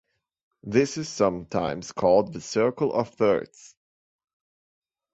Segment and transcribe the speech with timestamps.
[0.63, 3.75] This is sometimes called the "circle of thirds".